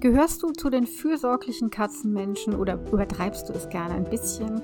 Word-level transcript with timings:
Gehörst 0.00 0.42
du 0.42 0.50
zu 0.52 0.70
den 0.70 0.86
fürsorglichen 0.86 1.68
Katzenmenschen 1.68 2.54
oder 2.54 2.78
übertreibst 2.90 3.50
du 3.50 3.52
es 3.52 3.68
gerne 3.68 3.92
ein 3.92 4.08
bisschen 4.08 4.62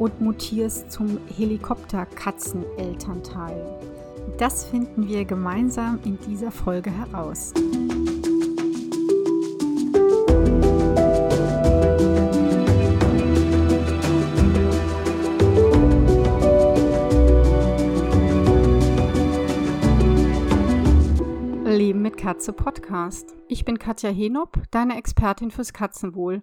und 0.00 0.20
mutierst 0.20 0.90
zum 0.90 1.18
Helikopter-Katzen-Elternteil? 1.36 3.78
Das 4.38 4.64
finden 4.64 5.06
wir 5.06 5.24
gemeinsam 5.24 6.00
in 6.04 6.18
dieser 6.26 6.50
Folge 6.50 6.90
heraus. 6.90 7.54
Katze 22.22 22.52
Podcast. 22.52 23.34
Ich 23.48 23.64
bin 23.64 23.80
Katja 23.80 24.08
Henop, 24.08 24.62
deine 24.70 24.96
Expertin 24.96 25.50
fürs 25.50 25.72
Katzenwohl. 25.72 26.40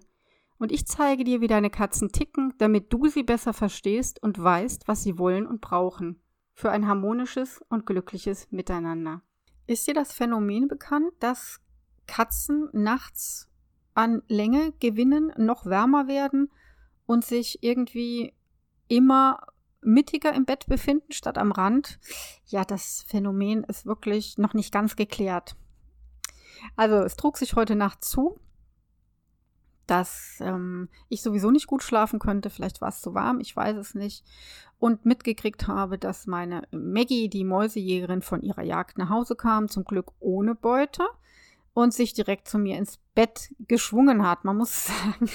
Und 0.58 0.72
ich 0.72 0.86
zeige 0.86 1.24
dir, 1.24 1.40
wie 1.40 1.46
deine 1.46 1.70
Katzen 1.70 2.12
ticken, 2.12 2.52
damit 2.58 2.92
du 2.92 3.08
sie 3.08 3.22
besser 3.22 3.54
verstehst 3.54 4.22
und 4.22 4.38
weißt, 4.38 4.88
was 4.88 5.02
sie 5.02 5.16
wollen 5.16 5.46
und 5.46 5.62
brauchen. 5.62 6.20
Für 6.52 6.70
ein 6.70 6.86
harmonisches 6.86 7.64
und 7.70 7.86
glückliches 7.86 8.46
Miteinander. 8.50 9.22
Ist 9.66 9.86
dir 9.86 9.94
das 9.94 10.12
Phänomen 10.12 10.68
bekannt, 10.68 11.12
dass 11.18 11.62
Katzen 12.06 12.68
nachts 12.74 13.48
an 13.94 14.20
Länge 14.28 14.74
gewinnen, 14.80 15.32
noch 15.38 15.64
wärmer 15.64 16.08
werden 16.08 16.50
und 17.06 17.24
sich 17.24 17.62
irgendwie 17.62 18.34
immer 18.88 19.46
mittiger 19.80 20.34
im 20.34 20.44
Bett 20.44 20.66
befinden 20.66 21.12
statt 21.12 21.38
am 21.38 21.52
Rand. 21.52 21.98
Ja, 22.44 22.66
das 22.66 23.02
Phänomen 23.08 23.64
ist 23.64 23.86
wirklich 23.86 24.36
noch 24.36 24.52
nicht 24.52 24.74
ganz 24.74 24.94
geklärt. 24.94 25.56
Also 26.76 26.96
es 26.96 27.16
trug 27.16 27.36
sich 27.36 27.54
heute 27.54 27.76
Nacht 27.76 28.04
zu, 28.04 28.38
dass 29.86 30.38
ähm, 30.40 30.88
ich 31.08 31.20
sowieso 31.20 31.50
nicht 31.50 31.66
gut 31.66 31.82
schlafen 31.82 32.20
könnte. 32.20 32.48
Vielleicht 32.48 32.80
war 32.80 32.90
es 32.90 33.00
zu 33.00 33.14
warm, 33.14 33.40
ich 33.40 33.54
weiß 33.54 33.76
es 33.76 33.94
nicht. 33.94 34.24
Und 34.78 35.04
mitgekriegt 35.04 35.66
habe, 35.66 35.98
dass 35.98 36.26
meine 36.26 36.62
Maggie, 36.70 37.28
die 37.28 37.44
Mäusejägerin, 37.44 38.22
von 38.22 38.42
ihrer 38.42 38.62
Jagd 38.62 38.98
nach 38.98 39.10
Hause 39.10 39.34
kam, 39.34 39.68
zum 39.68 39.84
Glück 39.84 40.12
ohne 40.20 40.54
Beute 40.54 41.06
und 41.74 41.92
sich 41.92 42.12
direkt 42.12 42.48
zu 42.48 42.58
mir 42.58 42.78
ins 42.78 42.98
Bett 43.14 43.52
geschwungen 43.66 44.26
hat. 44.26 44.44
Man 44.44 44.56
muss 44.56 44.86
sagen, 44.86 45.28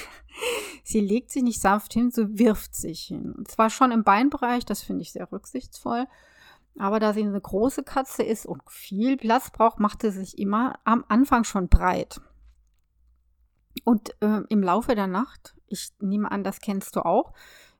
sie 0.82 1.00
legt 1.00 1.30
sich 1.30 1.42
nicht 1.42 1.60
sanft 1.60 1.92
hin, 1.92 2.10
sie 2.10 2.38
wirft 2.38 2.74
sich 2.74 3.02
hin. 3.02 3.32
Und 3.32 3.48
zwar 3.48 3.70
schon 3.70 3.92
im 3.92 4.04
Beinbereich, 4.04 4.64
das 4.64 4.82
finde 4.82 5.02
ich 5.02 5.12
sehr 5.12 5.30
rücksichtsvoll. 5.30 6.06
Aber 6.78 7.00
da 7.00 7.12
sie 7.12 7.22
eine 7.22 7.40
große 7.40 7.82
Katze 7.82 8.22
ist 8.22 8.46
und 8.46 8.62
viel 8.68 9.16
Platz 9.16 9.50
braucht, 9.50 9.80
macht 9.80 10.02
sie 10.02 10.10
sich 10.10 10.38
immer 10.38 10.78
am 10.84 11.04
Anfang 11.08 11.44
schon 11.44 11.68
breit. 11.68 12.20
Und 13.84 14.10
äh, 14.20 14.42
im 14.48 14.62
Laufe 14.62 14.94
der 14.94 15.06
Nacht, 15.06 15.54
ich 15.66 15.90
nehme 16.00 16.30
an, 16.30 16.44
das 16.44 16.60
kennst 16.60 16.96
du 16.96 17.04
auch, 17.04 17.32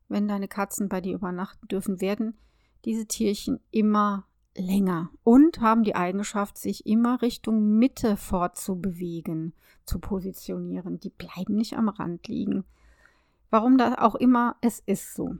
wenn 0.08 0.28
deine 0.28 0.48
Katzen 0.48 0.88
bei 0.88 1.00
dir 1.00 1.14
übernachten 1.14 1.68
dürfen, 1.68 2.00
werden 2.00 2.38
diese 2.84 3.06
Tierchen 3.06 3.60
immer 3.70 4.26
länger 4.56 5.10
und 5.22 5.60
haben 5.60 5.82
die 5.82 5.96
Eigenschaft, 5.96 6.56
sich 6.56 6.86
immer 6.86 7.20
Richtung 7.20 7.76
Mitte 7.78 8.16
fortzubewegen, 8.16 9.52
zu 9.84 9.98
positionieren. 9.98 11.00
Die 11.00 11.10
bleiben 11.10 11.56
nicht 11.56 11.76
am 11.76 11.88
Rand 11.88 12.28
liegen. 12.28 12.64
Warum 13.50 13.78
das 13.78 13.98
auch 13.98 14.14
immer, 14.14 14.56
es 14.60 14.80
ist 14.80 15.14
so. 15.14 15.36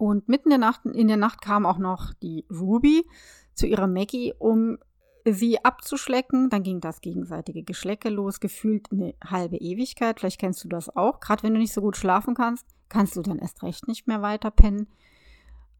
Und 0.00 0.30
mitten 0.30 0.50
in 0.50 0.60
der 0.60 0.66
Nacht, 0.70 0.86
in 0.86 1.08
der 1.08 1.18
Nacht 1.18 1.42
kam 1.42 1.66
auch 1.66 1.76
noch 1.76 2.14
die 2.14 2.46
Ruby 2.50 3.06
zu 3.52 3.66
ihrer 3.66 3.86
Maggie, 3.86 4.32
um 4.38 4.78
sie 5.26 5.62
abzuschlecken. 5.62 6.48
Dann 6.48 6.62
ging 6.62 6.80
das 6.80 7.02
gegenseitige 7.02 7.62
Geschlecke 7.62 8.08
los, 8.08 8.40
gefühlt 8.40 8.90
eine 8.90 9.12
halbe 9.22 9.58
Ewigkeit. 9.58 10.18
Vielleicht 10.18 10.40
kennst 10.40 10.64
du 10.64 10.68
das 10.68 10.88
auch. 10.96 11.20
Gerade 11.20 11.42
wenn 11.42 11.52
du 11.52 11.60
nicht 11.60 11.74
so 11.74 11.82
gut 11.82 11.98
schlafen 11.98 12.34
kannst, 12.34 12.66
kannst 12.88 13.14
du 13.14 13.20
dann 13.20 13.38
erst 13.38 13.62
recht 13.62 13.88
nicht 13.88 14.06
mehr 14.06 14.22
weiter 14.22 14.50
pennen. 14.50 14.86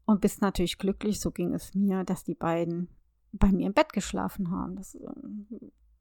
Und 0.05 0.21
bist 0.21 0.43
natürlich 0.43 0.77
glücklich, 0.77 1.19
so 1.19 1.31
ging 1.31 1.55
es 1.55 1.73
mir, 1.73 2.03
dass 2.03 2.23
die 2.23 2.35
beiden 2.35 2.89
bei 3.31 3.51
mir 3.51 3.65
im 3.65 3.73
Bett 3.73 3.91
geschlafen 3.91 4.51
haben. 4.51 4.75
Das 4.75 4.93
äh, 4.93 5.01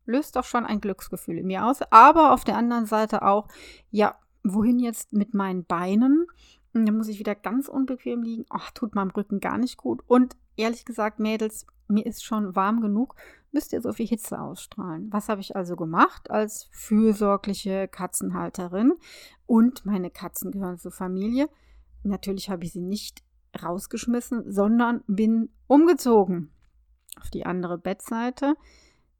löst 0.04 0.36
doch 0.36 0.44
schon 0.44 0.66
ein 0.66 0.82
Glücksgefühl 0.82 1.38
in 1.38 1.46
mir 1.46 1.64
aus. 1.64 1.80
Aber 1.90 2.34
auf 2.34 2.44
der 2.44 2.58
anderen 2.58 2.84
Seite 2.84 3.22
auch, 3.22 3.48
ja, 3.90 4.14
wohin 4.42 4.78
jetzt 4.78 5.14
mit 5.14 5.32
meinen 5.32 5.64
Beinen? 5.64 6.26
Und 6.72 6.86
dann 6.86 6.96
muss 6.96 7.08
ich 7.08 7.18
wieder 7.18 7.34
ganz 7.34 7.68
unbequem 7.68 8.22
liegen. 8.22 8.44
Ach, 8.48 8.70
tut 8.70 8.94
meinem 8.94 9.10
Rücken 9.10 9.40
gar 9.40 9.58
nicht 9.58 9.76
gut. 9.76 10.02
Und 10.06 10.36
ehrlich 10.56 10.84
gesagt, 10.84 11.18
Mädels, 11.18 11.66
mir 11.88 12.06
ist 12.06 12.24
schon 12.24 12.54
warm 12.54 12.80
genug. 12.80 13.16
Müsst 13.52 13.72
ihr 13.72 13.80
so 13.80 13.92
viel 13.92 14.06
Hitze 14.06 14.40
ausstrahlen. 14.40 15.08
Was 15.12 15.28
habe 15.28 15.40
ich 15.40 15.56
also 15.56 15.74
gemacht 15.74 16.30
als 16.30 16.68
fürsorgliche 16.70 17.88
Katzenhalterin? 17.88 18.92
Und 19.46 19.84
meine 19.84 20.10
Katzen 20.10 20.52
gehören 20.52 20.78
zur 20.78 20.92
Familie. 20.92 21.48
Natürlich 22.04 22.48
habe 22.48 22.64
ich 22.64 22.72
sie 22.72 22.80
nicht 22.80 23.24
rausgeschmissen, 23.60 24.50
sondern 24.50 25.02
bin 25.08 25.50
umgezogen 25.66 26.52
auf 27.20 27.30
die 27.30 27.44
andere 27.44 27.78
Bettseite. 27.78 28.54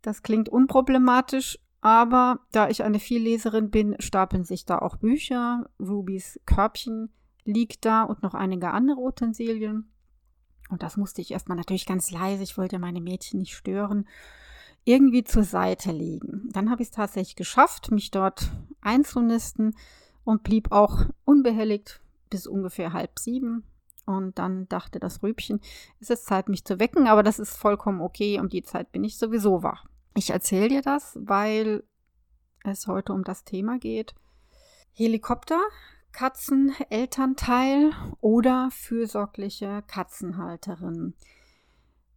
Das 0.02 0.22
klingt 0.22 0.48
unproblematisch, 0.48 1.58
aber 1.80 2.40
da 2.52 2.68
ich 2.68 2.84
eine 2.84 3.00
Vielleserin 3.00 3.70
bin, 3.70 3.96
stapeln 3.98 4.44
sich 4.44 4.64
da 4.64 4.78
auch 4.78 4.96
Bücher. 4.96 5.68
Rubys 5.80 6.40
Körbchen 6.46 7.10
liegt 7.44 7.84
da 7.84 8.02
und 8.02 8.22
noch 8.22 8.34
einige 8.34 8.70
andere 8.70 9.00
Utensilien. 9.00 9.92
Und 10.70 10.82
das 10.82 10.96
musste 10.96 11.20
ich 11.20 11.32
erstmal 11.32 11.56
natürlich 11.56 11.86
ganz 11.86 12.10
leise, 12.10 12.42
ich 12.42 12.56
wollte 12.56 12.78
meine 12.78 13.00
Mädchen 13.00 13.40
nicht 13.40 13.54
stören, 13.54 14.08
irgendwie 14.84 15.24
zur 15.24 15.44
Seite 15.44 15.92
legen. 15.92 16.48
Dann 16.52 16.70
habe 16.70 16.82
ich 16.82 16.88
es 16.88 16.94
tatsächlich 16.94 17.36
geschafft, 17.36 17.90
mich 17.90 18.10
dort 18.10 18.50
einzunisten 18.80 19.76
und 20.24 20.42
blieb 20.42 20.72
auch 20.72 21.06
unbehelligt 21.24 22.00
bis 22.30 22.46
ungefähr 22.46 22.92
halb 22.92 23.18
sieben. 23.18 23.64
Und 24.06 24.38
dann 24.38 24.68
dachte 24.68 24.98
das 24.98 25.22
Rübchen, 25.22 25.60
es 26.00 26.10
ist 26.10 26.24
Zeit, 26.24 26.48
mich 26.48 26.64
zu 26.64 26.80
wecken, 26.80 27.06
aber 27.06 27.22
das 27.22 27.38
ist 27.38 27.56
vollkommen 27.56 28.00
okay, 28.00 28.40
um 28.40 28.48
die 28.48 28.62
Zeit 28.62 28.92
bin 28.92 29.04
ich 29.04 29.18
sowieso 29.18 29.62
wach. 29.62 29.86
Ich 30.16 30.30
erzähle 30.30 30.68
dir 30.68 30.82
das, 30.82 31.18
weil 31.20 31.84
es 32.64 32.86
heute 32.86 33.12
um 33.12 33.24
das 33.24 33.44
Thema 33.44 33.78
geht. 33.78 34.14
Helikopter 34.92 35.60
Katzenelternteil 36.12 37.92
oder 38.20 38.70
fürsorgliche 38.70 39.82
Katzenhalterin. 39.86 41.14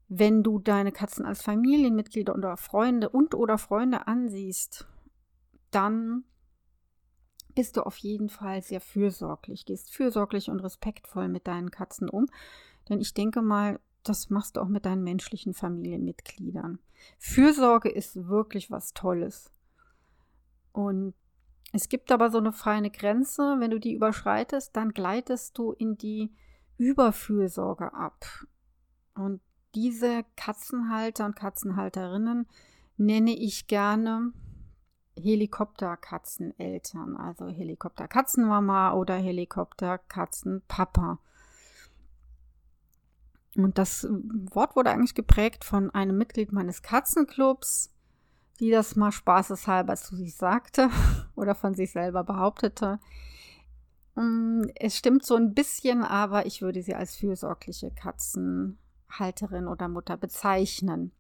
Wenn 0.10 0.44
du 0.44 0.60
deine 0.60 0.92
Katzen 0.92 1.26
als 1.26 1.42
Familienmitglieder 1.42 2.36
oder 2.36 2.58
Freunde 2.58 3.10
und 3.10 3.34
oder 3.36 3.58
Freunde 3.58 4.08
ansiehst, 4.08 4.88
dann 5.72 6.24
bist 7.56 7.78
du 7.78 7.82
auf 7.86 7.98
jeden 7.98 8.30
Fall 8.30 8.62
sehr 8.62 8.82
fürsorglich, 8.82 9.66
gehst 9.66 9.94
fürsorglich 9.94 10.50
und 10.50 10.60
respektvoll 10.60 11.28
mit 11.28 11.48
deinen 11.48 11.72
Katzen 11.72 12.10
um. 12.10 12.28
Denn 12.90 13.00
ich 13.00 13.14
denke 13.14 13.42
mal, 13.42 13.80
das 14.04 14.30
machst 14.30 14.58
du 14.58 14.62
auch 14.62 14.68
mit 14.68 14.86
deinen 14.86 15.04
menschlichen 15.04 15.54
Familienmitgliedern. 15.54 16.80
Fürsorge 17.20 17.90
ist 17.90 18.28
wirklich 18.28 18.70
was 18.70 18.94
Tolles. 18.94 19.52
Und 20.74 21.14
es 21.74 21.90
gibt 21.90 22.10
aber 22.12 22.30
so 22.30 22.38
eine 22.38 22.54
feine 22.54 22.92
Grenze, 22.92 23.56
wenn 23.58 23.72
du 23.72 23.80
die 23.80 23.94
überschreitest, 23.94 24.76
dann 24.76 24.92
gleitest 24.92 25.58
du 25.58 25.72
in 25.72 25.98
die 25.98 26.32
Überfürsorge 26.78 27.92
ab. 27.94 28.24
Und 29.16 29.42
diese 29.74 30.24
Katzenhalter 30.36 31.26
und 31.26 31.36
Katzenhalterinnen 31.36 32.48
nenne 32.98 33.36
ich 33.36 33.66
gerne 33.66 34.34
Helikopterkatzeneltern, 35.18 37.18
also 37.18 37.48
Helikopterkatzenmama 37.48 38.94
oder 38.94 39.16
Helikopterkatzenpapa. 39.16 41.18
Und 43.56 43.80
das 43.80 44.08
Wort 44.52 44.76
wurde 44.76 44.92
eigentlich 44.92 45.16
geprägt 45.16 45.64
von 45.64 45.90
einem 45.90 46.20
Mitglied 46.20 46.52
meines 46.52 46.84
Katzenclubs, 46.84 47.93
die 48.60 48.70
das 48.70 48.96
mal 48.96 49.12
spaßeshalber 49.12 49.96
zu 49.96 50.16
sich 50.16 50.36
sagte 50.36 50.90
oder 51.36 51.56
von 51.56 51.74
sich 51.74 51.92
selber 51.92 52.24
behauptete. 52.24 53.00
Mm, 54.16 54.64
es 54.76 54.98
stimmt 54.98 55.26
so 55.26 55.36
ein 55.36 55.54
bisschen, 55.54 56.04
aber 56.04 56.46
ich 56.46 56.62
würde 56.62 56.82
sie 56.84 56.96
als 56.96 57.16
fürsorgliche 57.16 57.92
Katzenhalterin 57.92 59.68
oder 59.68 59.88
Mutter 59.88 60.18
bezeichnen. 60.18 61.12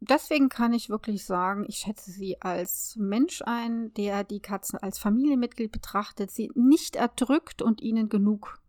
Deswegen 0.00 0.48
kann 0.48 0.72
ich 0.72 0.90
wirklich 0.90 1.24
sagen, 1.24 1.64
ich 1.66 1.78
schätze 1.78 2.12
sie 2.12 2.40
als 2.40 2.94
Mensch 2.96 3.42
ein, 3.44 3.92
der 3.94 4.22
die 4.22 4.40
Katzen 4.40 4.78
als 4.78 4.98
Familienmitglied 4.98 5.72
betrachtet, 5.72 6.30
sie 6.30 6.52
nicht 6.54 6.94
erdrückt 6.94 7.62
und 7.62 7.80
ihnen 7.80 8.08
genug, 8.08 8.60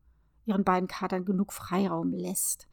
ihren 0.45 0.63
beiden 0.63 0.87
Katern 0.87 1.25
genug 1.25 1.53
Freiraum 1.53 2.13
lässt. 2.13 2.67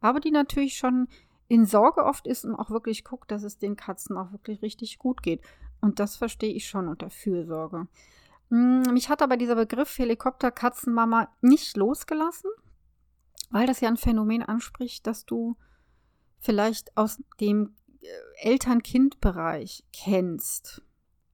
Aber 0.00 0.18
die 0.18 0.32
natürlich 0.32 0.76
schon 0.76 1.06
in 1.50 1.66
Sorge 1.66 2.04
oft 2.04 2.28
ist 2.28 2.44
und 2.44 2.54
auch 2.54 2.70
wirklich 2.70 3.02
guckt, 3.02 3.32
dass 3.32 3.42
es 3.42 3.58
den 3.58 3.74
Katzen 3.74 4.16
auch 4.16 4.30
wirklich 4.30 4.62
richtig 4.62 5.00
gut 5.00 5.20
geht. 5.20 5.42
Und 5.80 5.98
das 5.98 6.14
verstehe 6.14 6.54
ich 6.54 6.68
schon 6.68 6.86
unter 6.86 7.10
Fürsorge. 7.10 7.88
Mm, 8.50 8.82
mich 8.92 9.08
hat 9.08 9.20
aber 9.20 9.36
dieser 9.36 9.56
Begriff 9.56 9.98
Helikopter-Katzenmama 9.98 11.28
nicht 11.40 11.76
losgelassen, 11.76 12.50
weil 13.50 13.66
das 13.66 13.80
ja 13.80 13.88
ein 13.88 13.96
Phänomen 13.96 14.44
anspricht, 14.44 15.08
das 15.08 15.26
du 15.26 15.56
vielleicht 16.38 16.96
aus 16.96 17.20
dem 17.40 17.74
äh, 18.00 18.06
Eltern-Kind-Bereich 18.48 19.84
kennst. 19.92 20.82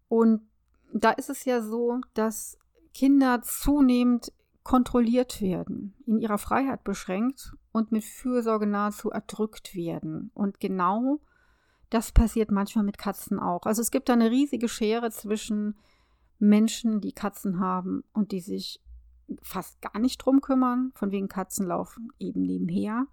Und 0.08 0.48
da 0.94 1.10
ist 1.10 1.28
es 1.28 1.44
ja 1.44 1.60
so, 1.60 2.00
dass 2.14 2.56
Kinder 2.94 3.42
zunehmend 3.42 4.32
kontrolliert 4.62 5.42
werden, 5.42 5.94
in 6.06 6.18
ihrer 6.20 6.38
Freiheit 6.38 6.84
beschränkt 6.84 7.52
und 7.76 7.92
mit 7.92 8.04
Fürsorge 8.04 8.66
nahezu 8.66 9.10
erdrückt 9.10 9.74
werden. 9.74 10.30
Und 10.32 10.60
genau 10.60 11.20
das 11.90 12.10
passiert 12.10 12.50
manchmal 12.50 12.84
mit 12.84 12.96
Katzen 12.96 13.38
auch. 13.38 13.66
Also 13.66 13.82
es 13.82 13.90
gibt 13.90 14.08
da 14.08 14.14
eine 14.14 14.30
riesige 14.30 14.66
Schere 14.66 15.10
zwischen 15.10 15.76
Menschen, 16.38 17.02
die 17.02 17.12
Katzen 17.12 17.60
haben 17.60 18.02
und 18.14 18.32
die 18.32 18.40
sich 18.40 18.80
fast 19.42 19.82
gar 19.82 19.98
nicht 19.98 20.16
drum 20.16 20.40
kümmern, 20.40 20.92
von 20.94 21.10
wegen 21.10 21.28
Katzen 21.28 21.66
laufen 21.66 22.12
eben 22.18 22.40
nebenher, 22.40 23.08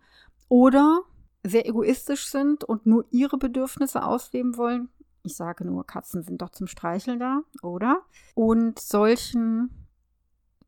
oder 0.48 1.02
sehr 1.44 1.68
egoistisch 1.68 2.28
sind 2.28 2.64
und 2.64 2.86
nur 2.86 3.06
ihre 3.12 3.38
Bedürfnisse 3.38 4.02
ausleben 4.02 4.56
wollen. 4.56 4.88
Ich 5.24 5.36
sage 5.36 5.66
nur, 5.66 5.86
Katzen 5.86 6.24
sind 6.24 6.42
doch 6.42 6.52
zum 6.52 6.68
Streicheln 6.68 7.20
da, 7.20 7.42
oder? 7.62 8.02
Und 8.34 8.80
solchen, 8.80 9.88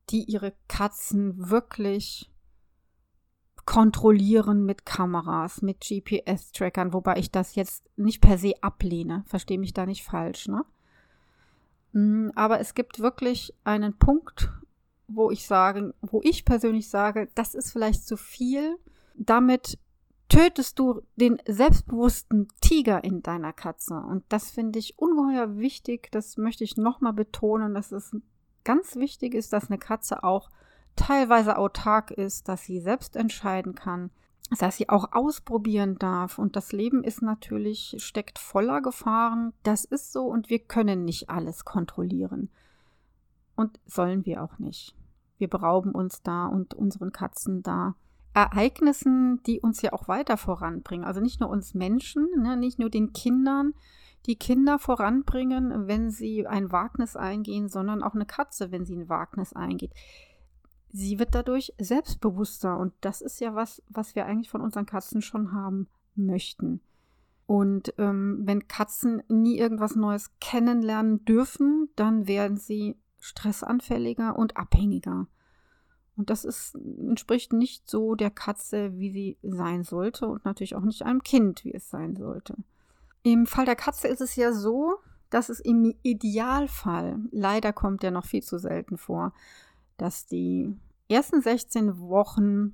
die 0.09 0.23
ihre 0.25 0.53
Katzen 0.67 1.49
wirklich 1.49 2.29
kontrollieren 3.65 4.63
mit 4.65 4.85
Kameras, 4.85 5.61
mit 5.61 5.81
GPS-Trackern, 5.81 6.93
wobei 6.93 7.17
ich 7.17 7.31
das 7.31 7.55
jetzt 7.55 7.89
nicht 7.97 8.21
per 8.21 8.37
se 8.37 8.53
ablehne. 8.61 9.23
Verstehe 9.27 9.57
mich 9.57 9.73
da 9.73 9.85
nicht 9.85 10.03
falsch, 10.03 10.47
ne? 10.47 10.63
Mm, 11.93 12.29
aber 12.35 12.59
es 12.59 12.75
gibt 12.75 12.99
wirklich 12.99 13.53
einen 13.63 13.97
Punkt, 13.97 14.51
wo 15.07 15.31
ich 15.31 15.47
sage, 15.47 15.93
wo 16.01 16.21
ich 16.23 16.45
persönlich 16.45 16.89
sage, 16.89 17.29
das 17.35 17.55
ist 17.55 17.71
vielleicht 17.71 18.05
zu 18.05 18.17
viel. 18.17 18.77
Damit 19.15 19.79
tötest 20.29 20.79
du 20.79 21.01
den 21.15 21.41
selbstbewussten 21.47 22.47
Tiger 22.61 23.03
in 23.03 23.21
deiner 23.21 23.53
Katze. 23.53 23.95
Und 23.95 24.23
das 24.29 24.51
finde 24.51 24.79
ich 24.79 24.97
ungeheuer 24.99 25.57
wichtig. 25.57 26.09
Das 26.11 26.37
möchte 26.37 26.63
ich 26.63 26.77
nochmal 26.77 27.13
betonen, 27.13 27.73
dass 27.73 27.91
es 27.91 28.15
ganz 28.63 28.95
wichtig 28.95 29.33
ist, 29.33 29.53
dass 29.53 29.69
eine 29.69 29.77
Katze 29.77 30.23
auch 30.23 30.49
teilweise 30.95 31.57
autark 31.57 32.11
ist, 32.11 32.47
dass 32.47 32.63
sie 32.63 32.79
selbst 32.79 33.15
entscheiden 33.15 33.75
kann, 33.75 34.11
dass 34.59 34.77
sie 34.77 34.89
auch 34.89 35.11
ausprobieren 35.11 35.97
darf. 35.97 36.37
Und 36.37 36.55
das 36.55 36.71
Leben 36.71 37.03
ist 37.03 37.21
natürlich, 37.21 37.95
steckt 37.99 38.39
voller 38.39 38.81
Gefahren. 38.81 39.53
Das 39.63 39.85
ist 39.85 40.13
so 40.13 40.25
und 40.25 40.49
wir 40.49 40.59
können 40.59 41.05
nicht 41.05 41.29
alles 41.29 41.65
kontrollieren. 41.65 42.49
Und 43.55 43.79
sollen 43.85 44.25
wir 44.25 44.43
auch 44.43 44.59
nicht. 44.59 44.95
Wir 45.37 45.49
berauben 45.49 45.91
uns 45.91 46.21
da 46.21 46.45
und 46.47 46.73
unseren 46.73 47.11
Katzen 47.11 47.63
da 47.63 47.95
Ereignissen, 48.33 49.41
die 49.43 49.61
uns 49.61 49.81
ja 49.81 49.93
auch 49.93 50.09
weiter 50.09 50.35
voranbringen. 50.35 51.05
Also 51.05 51.21
nicht 51.21 51.39
nur 51.39 51.49
uns 51.49 51.73
Menschen, 51.73 52.27
ne, 52.37 52.57
nicht 52.57 52.79
nur 52.79 52.89
den 52.89 53.13
Kindern, 53.13 53.73
die 54.25 54.35
Kinder 54.35 54.77
voranbringen, 54.77 55.87
wenn 55.87 56.09
sie 56.09 56.45
ein 56.45 56.71
Wagnis 56.71 57.15
eingehen, 57.15 57.69
sondern 57.69 58.03
auch 58.03 58.13
eine 58.13 58.25
Katze, 58.25 58.71
wenn 58.71 58.85
sie 58.85 58.95
ein 58.95 59.07
Wagnis 59.07 59.53
eingeht 59.53 59.93
sie 60.95 61.19
wird 61.19 61.35
dadurch 61.35 61.73
selbstbewusster 61.77 62.77
und 62.77 62.93
das 63.01 63.21
ist 63.21 63.41
ja 63.41 63.53
was, 63.53 63.83
was 63.89 64.15
wir 64.15 64.25
eigentlich 64.25 64.49
von 64.49 64.61
unseren 64.61 64.85
Katzen 64.85 65.21
schon 65.21 65.51
haben 65.51 65.87
möchten. 66.15 66.79
Und 67.47 67.93
ähm, 67.97 68.41
wenn 68.43 68.67
Katzen 68.67 69.21
nie 69.27 69.57
irgendwas 69.57 69.95
Neues 69.95 70.31
kennenlernen 70.39 71.25
dürfen, 71.25 71.89
dann 71.95 72.27
werden 72.27 72.57
sie 72.57 72.95
stressanfälliger 73.19 74.37
und 74.37 74.57
abhängiger. 74.57 75.27
Und 76.15 76.29
das 76.29 76.45
ist, 76.45 76.75
entspricht 76.75 77.51
nicht 77.51 77.89
so 77.89 78.15
der 78.15 78.31
Katze, 78.31 78.97
wie 78.97 79.11
sie 79.11 79.37
sein 79.43 79.83
sollte 79.83 80.27
und 80.27 80.45
natürlich 80.45 80.75
auch 80.75 80.81
nicht 80.81 81.03
einem 81.03 81.23
Kind, 81.23 81.65
wie 81.65 81.73
es 81.73 81.89
sein 81.89 82.15
sollte. 82.15 82.55
Im 83.21 83.45
Fall 83.47 83.65
der 83.65 83.75
Katze 83.75 84.07
ist 84.07 84.21
es 84.21 84.35
ja 84.37 84.53
so, 84.53 84.95
dass 85.29 85.49
es 85.49 85.59
im 85.59 85.93
Idealfall, 86.03 87.19
leider 87.31 87.73
kommt 87.73 88.01
der 88.01 88.11
noch 88.11 88.25
viel 88.25 88.43
zu 88.43 88.57
selten 88.57 88.97
vor, 88.97 89.33
dass 89.97 90.25
die 90.25 90.73
ersten 91.09 91.41
16 91.41 91.99
Wochen 91.99 92.73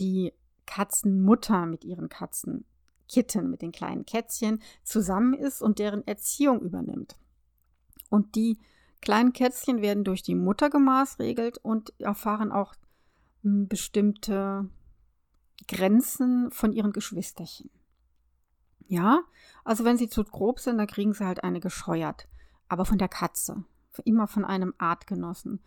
die 0.00 0.32
Katzenmutter 0.66 1.66
mit 1.66 1.84
ihren 1.84 2.08
Katzenkitten, 2.08 3.50
mit 3.50 3.62
den 3.62 3.72
kleinen 3.72 4.06
Kätzchen 4.06 4.62
zusammen 4.84 5.34
ist 5.34 5.62
und 5.62 5.78
deren 5.78 6.06
Erziehung 6.06 6.60
übernimmt. 6.60 7.16
Und 8.08 8.34
die 8.34 8.58
kleinen 9.00 9.32
Kätzchen 9.32 9.82
werden 9.82 10.04
durch 10.04 10.22
die 10.22 10.34
Mutter 10.34 10.70
gemaßregelt 10.70 11.58
und 11.58 11.92
erfahren 12.00 12.52
auch 12.52 12.74
hm, 13.42 13.68
bestimmte 13.68 14.70
Grenzen 15.68 16.50
von 16.50 16.72
ihren 16.72 16.92
Geschwisterchen. 16.92 17.70
Ja, 18.86 19.22
also 19.64 19.84
wenn 19.84 19.96
sie 19.96 20.08
zu 20.08 20.24
grob 20.24 20.60
sind, 20.60 20.78
dann 20.78 20.86
kriegen 20.86 21.14
sie 21.14 21.24
halt 21.24 21.44
eine 21.44 21.60
gescheuert. 21.60 22.28
Aber 22.68 22.84
von 22.84 22.98
der 22.98 23.08
Katze. 23.08 23.64
Immer 24.04 24.26
von 24.26 24.44
einem 24.44 24.74
Artgenossen. 24.78 25.62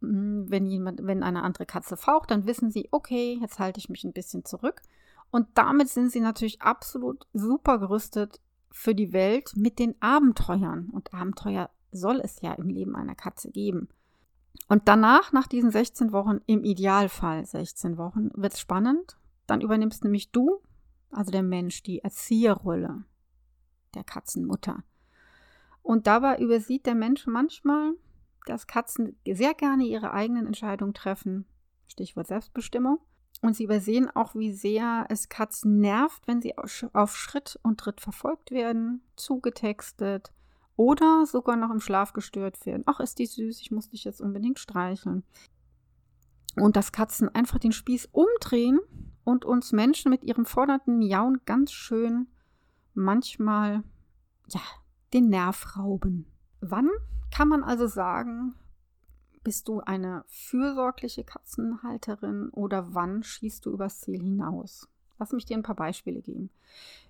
Hm, 0.00 0.46
wenn 0.48 0.66
jemand, 0.66 1.00
wenn 1.04 1.22
eine 1.22 1.42
andere 1.42 1.66
Katze 1.66 1.96
faucht, 1.96 2.30
dann 2.30 2.46
wissen 2.46 2.70
sie, 2.70 2.88
okay, 2.90 3.38
jetzt 3.40 3.58
halte 3.58 3.78
ich 3.78 3.88
mich 3.88 4.04
ein 4.04 4.12
bisschen 4.12 4.44
zurück. 4.44 4.82
Und 5.30 5.46
damit 5.54 5.88
sind 5.88 6.10
sie 6.10 6.20
natürlich 6.20 6.62
absolut 6.62 7.26
super 7.32 7.78
gerüstet 7.78 8.40
für 8.70 8.94
die 8.94 9.12
Welt 9.12 9.52
mit 9.56 9.78
den 9.78 10.00
Abenteuern. 10.00 10.88
Und 10.90 11.12
Abenteuer 11.12 11.70
soll 11.90 12.20
es 12.22 12.40
ja 12.40 12.52
im 12.54 12.68
Leben 12.68 12.96
einer 12.96 13.14
Katze 13.14 13.50
geben. 13.50 13.88
Und 14.68 14.88
danach, 14.88 15.32
nach 15.32 15.46
diesen 15.46 15.70
16 15.70 16.12
Wochen, 16.12 16.40
im 16.46 16.64
Idealfall 16.64 17.44
16 17.44 17.96
Wochen, 17.96 18.30
wird 18.34 18.54
es 18.54 18.60
spannend. 18.60 19.16
Dann 19.46 19.60
übernimmst 19.60 20.04
nämlich 20.04 20.30
du, 20.30 20.60
also 21.10 21.30
der 21.30 21.42
Mensch, 21.42 21.82
die 21.82 22.00
Erzieherrolle 22.00 23.04
der 23.94 24.04
Katzenmutter. 24.04 24.82
Und 25.82 26.06
dabei 26.06 26.38
übersieht 26.38 26.84
der 26.84 26.94
Mensch 26.94 27.26
manchmal, 27.26 27.94
dass 28.48 28.66
Katzen 28.66 29.18
sehr 29.26 29.54
gerne 29.54 29.84
ihre 29.84 30.12
eigenen 30.12 30.46
Entscheidungen 30.46 30.94
treffen. 30.94 31.46
Stichwort 31.86 32.26
Selbstbestimmung. 32.26 32.98
Und 33.40 33.54
sie 33.54 33.64
übersehen 33.64 34.10
auch, 34.14 34.34
wie 34.34 34.52
sehr 34.52 35.06
es 35.08 35.28
Katzen 35.28 35.78
nervt, 35.78 36.26
wenn 36.26 36.42
sie 36.42 36.54
auf 36.58 37.16
Schritt 37.16 37.58
und 37.62 37.78
Tritt 37.78 38.00
verfolgt 38.00 38.50
werden, 38.50 39.02
zugetextet 39.16 40.32
oder 40.76 41.24
sogar 41.26 41.56
noch 41.56 41.70
im 41.70 41.80
Schlaf 41.80 42.12
gestört 42.12 42.64
werden. 42.66 42.82
Ach, 42.86 43.00
ist 43.00 43.18
die 43.18 43.26
süß, 43.26 43.60
ich 43.60 43.70
muss 43.70 43.90
dich 43.90 44.04
jetzt 44.04 44.20
unbedingt 44.20 44.58
streicheln. 44.58 45.24
Und 46.56 46.76
dass 46.76 46.92
Katzen 46.92 47.32
einfach 47.32 47.58
den 47.58 47.72
Spieß 47.72 48.08
umdrehen 48.12 48.80
und 49.24 49.44
uns 49.44 49.72
Menschen 49.72 50.10
mit 50.10 50.24
ihrem 50.24 50.44
fordernden 50.44 50.98
Miauen 50.98 51.40
ganz 51.44 51.70
schön 51.70 52.28
manchmal, 52.94 53.84
ja, 54.48 54.60
den 55.12 55.28
Nerv 55.28 55.76
rauben. 55.76 56.26
Wann 56.60 56.88
kann 57.30 57.48
man 57.48 57.62
also 57.62 57.86
sagen, 57.86 58.54
bist 59.44 59.68
du 59.68 59.80
eine 59.80 60.24
fürsorgliche 60.28 61.24
Katzenhalterin 61.24 62.50
oder 62.50 62.94
wann 62.94 63.22
schießt 63.22 63.64
du 63.64 63.70
übers 63.70 64.00
Ziel 64.00 64.20
hinaus? 64.20 64.88
Lass 65.18 65.32
mich 65.32 65.46
dir 65.46 65.56
ein 65.56 65.62
paar 65.62 65.76
Beispiele 65.76 66.20
geben. 66.20 66.50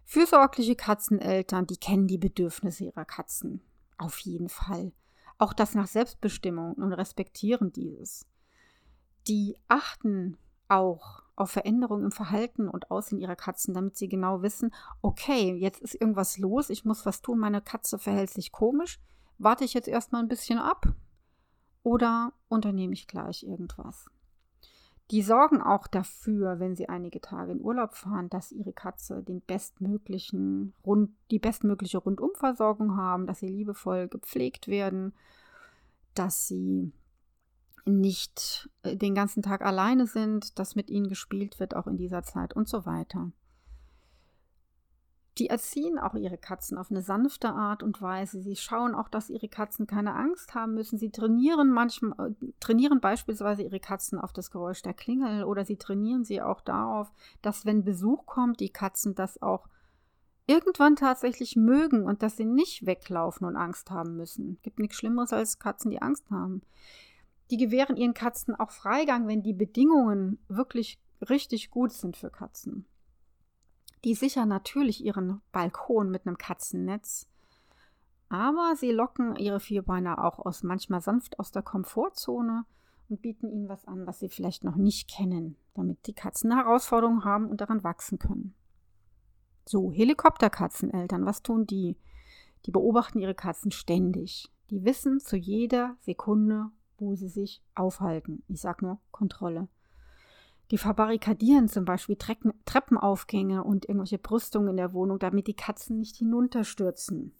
Fürsorgliche 0.05 0.77
Katzeneltern, 0.77 1.67
die 1.67 1.77
kennen 1.77 2.07
die 2.07 2.19
Bedürfnisse 2.19 2.85
ihrer 2.85 3.05
Katzen. 3.05 3.61
Auf 3.99 4.19
jeden 4.21 4.49
Fall. 4.49 4.93
Auch 5.37 5.53
das 5.53 5.75
nach 5.75 5.87
Selbstbestimmung 5.87 6.75
und 6.75 6.93
respektieren 6.93 7.73
dieses. 7.73 8.27
Die 9.27 9.57
achten 9.69 10.39
auch 10.69 11.23
auf 11.37 11.51
Veränderungen 11.51 12.05
im 12.05 12.13
Verhalten 12.13 12.69
und 12.69 12.91
Aussehen 12.91 13.19
ihrer 13.19 13.37
Katzen, 13.37 13.75
damit 13.75 13.97
sie 13.97 14.09
genau 14.09 14.43
wissen, 14.43 14.73
okay, 15.03 15.55
jetzt 15.55 15.81
ist 15.81 15.95
irgendwas 15.95 16.39
los, 16.39 16.71
ich 16.71 16.85
muss 16.85 17.07
was 17.07 17.21
tun, 17.21 17.39
meine 17.39 17.61
Katze 17.61 17.99
verhält 17.99 18.31
sich 18.31 18.53
komisch 18.53 19.01
warte 19.39 19.65
ich 19.65 19.75
jetzt 19.75 19.89
erstmal 19.89 20.23
ein 20.23 20.29
bisschen 20.29 20.59
ab 20.59 20.87
oder 21.83 22.33
unternehme 22.49 22.93
ich 22.93 23.07
gleich 23.07 23.45
irgendwas? 23.45 24.07
Die 25.11 25.23
sorgen 25.23 25.63
auch 25.63 25.87
dafür, 25.87 26.61
wenn 26.61 26.77
sie 26.77 26.91
einige 26.91 27.23
Tage 27.23 27.53
in 27.53 27.63
Urlaub 27.63 27.95
fahren, 27.95 28.29
dass 28.29 28.53
ihre 28.53 28.75
Katze 28.75 29.23
den 29.23 29.41
bestmöglichen 29.41 30.75
Rund, 30.85 31.13
die 31.31 31.39
bestmögliche 31.39 31.99
Rundumversorgung 31.99 32.97
haben, 32.97 33.27
dass 33.27 33.39
sie 33.39 33.49
liebevoll 33.49 34.09
gepflegt 34.09 34.69
werden, 34.69 35.15
dass 36.13 36.47
sie 36.47 36.93
nicht 37.87 38.69
äh, 38.83 38.97
den 38.97 39.15
ganzen 39.15 39.43
Tag 39.43 39.63
alleine 39.63 40.07
sind, 40.07 40.59
dass 40.59 40.77
mit 40.77 40.91
ihnen 40.91 41.09
gespielt 41.09 41.59
wird, 41.59 41.75
auch 41.75 41.87
in 41.87 41.97
dieser 41.97 42.23
Zeit 42.23 42.55
und 42.55 42.69
so 42.69 42.85
weiter. 42.85 43.33
Die 45.39 45.49
erziehen 45.49 46.01
auch 46.01 46.15
ihre 46.15 46.37
Katzen 46.37 46.79
auf 46.79 46.91
eine 46.91 47.03
sanfte 47.03 47.51
Art 47.51 47.85
und 47.85 48.03
Weise. 48.03 48.43
Sie 48.43 48.57
schauen 48.57 48.95
auch, 48.97 49.09
dass 49.09 49.31
ihre 49.31 49.49
Katzen 49.49 49.87
keine 49.87 50.15
Angst 50.15 50.55
haben 50.55 50.75
müssen. 50.75 50.99
Sie 50.99 51.11
trainieren 51.11 51.71
manchmal, 51.71 52.31
äh, 52.31 52.47
trainieren 52.59 53.01
beispielsweise 53.01 53.63
ihre 53.63 53.79
Katzen 53.79 54.19
auf 54.19 54.33
das 54.33 54.51
Geräusch 54.51 54.83
der 54.83 54.95
Klingel 54.95 55.45
oder 55.45 55.65
sie 55.65 55.77
trainieren 55.77 56.25
sie 56.25 56.43
auch 56.43 56.61
darauf, 56.61 57.13
dass 57.41 57.65
wenn 57.65 57.85
Besuch 57.85 58.27
kommt, 58.27 58.59
die 58.59 58.71
Katzen 58.71 59.15
das 59.15 59.41
auch 59.41 59.69
irgendwann 60.49 60.97
tatsächlich 60.97 61.55
mögen 61.55 62.05
und 62.05 62.23
dass 62.23 62.37
sie 62.37 62.47
nicht 62.47 62.85
weglaufen 62.87 63.47
und 63.47 63.55
Angst 63.55 63.91
haben 63.93 64.17
müssen. 64.17 64.59
Gibt 64.63 64.81
nichts 64.81 64.97
Schlimmeres 64.97 65.33
als 65.33 65.61
Katzen, 65.61 65.91
die 65.91 66.03
Angst 66.03 66.31
haben. 66.31 66.63
Die 67.51 67.59
gewähren 67.59 67.97
ihren 67.97 68.15
Katzen 68.15 68.57
auch 68.57 68.73
Freigang, 68.73 69.29
wenn 69.29 69.43
die 69.43 69.53
Bedingungen 69.53 70.39
wirklich 70.49 70.99
richtig 71.29 71.71
gut 71.71 71.93
sind 71.93 72.17
für 72.17 72.31
Katzen. 72.31 72.87
Die 74.05 74.15
sichern 74.15 74.49
natürlich 74.49 75.05
ihren 75.05 75.41
Balkon 75.53 76.11
mit 76.11 76.27
einem 76.27 76.39
Katzennetz 76.39 77.29
Aber 78.29 78.75
sie 78.77 78.93
locken 78.93 79.37
ihre 79.37 79.61
Vierbeiner 79.61 80.25
auch 80.25 80.39
aus, 80.39 80.63
manchmal 80.63 81.01
sanft 81.01 81.39
aus 81.39 81.51
der 81.51 81.63
Komfortzone 81.63 82.65
und 83.09 83.23
bieten 83.23 83.51
ihnen 83.51 83.69
was 83.69 83.87
an, 83.87 84.07
was 84.07 84.21
sie 84.21 84.29
vielleicht 84.29 84.65
noch 84.65 84.77
nicht 84.77 85.11
kennen, 85.11 85.57
damit 85.75 86.07
die 86.07 86.13
Katzen 86.13 86.55
Herausforderungen 86.55 87.25
haben 87.25 87.49
und 87.49 87.61
daran 87.61 87.83
wachsen 87.83 88.19
können. 88.19 88.55
So, 89.65 89.93
Helikopterkatzeneltern, 89.93 91.27
was 91.27 91.43
tun 91.43 91.67
die? 91.67 91.97
Die 92.67 92.71
beobachten 92.71 93.19
ihre 93.19 93.35
Katzen 93.35 93.71
ständig. 93.71 94.51
Die 94.71 94.85
wissen 94.85 95.21
zu 95.21 95.37
jeder 95.37 95.97
Sekunde, 96.01 96.71
wo 96.99 97.15
sie 97.15 97.29
sich 97.29 97.63
aufhalten. 97.75 98.43
Ich 98.49 98.61
sage 98.61 98.85
nur 98.85 98.99
Kontrolle. 99.11 99.69
Die 100.71 100.79
verbarrikadieren 100.79 101.69
zum 101.69 101.85
Beispiel 101.85 102.17
Treppen, 102.17 102.53
Treppenaufgänge 102.67 103.65
und 103.65 103.87
irgendwelche 103.87 104.19
Brüstungen 104.19 104.69
in 104.69 104.77
der 104.77 104.93
Wohnung, 104.93 105.19
damit 105.19 105.47
die 105.47 105.57
Katzen 105.57 105.99
nicht 105.99 106.17
hinunterstürzen. 106.17 107.35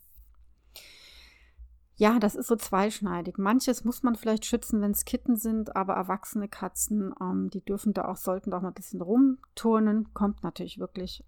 Ja, 1.97 2.21
das 2.21 2.37
ist 2.37 2.47
so 2.47 2.55
zweischneidig. 2.55 3.39
Manches 3.39 3.85
muss 3.85 4.05
man 4.05 4.15
vielleicht 4.15 4.47
schützen, 4.47 4.81
wenn 4.81 4.93
es 4.93 5.05
Kitten 5.05 5.35
sind, 5.35 5.75
aber 5.75 5.95
erwachsene 5.95 6.49
Katzen, 6.49 7.13
ähm, 7.21 7.51
die 7.51 7.65
dürfen 7.65 7.93
da 7.93 8.05
auch, 8.05 8.17
sollten 8.17 8.51
da 8.51 8.59
auch 8.59 8.63
mal 8.63 8.69
ein 8.69 8.75
bisschen 8.75 9.03
rumturnen. 9.03 10.15
Kommt 10.15 10.45
natürlich 10.45 10.79
wirklich 10.79 11.25